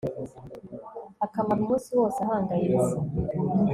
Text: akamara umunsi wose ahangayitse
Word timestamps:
akamara 1.25 1.59
umunsi 1.61 1.89
wose 1.99 2.17
ahangayitse 2.25 2.95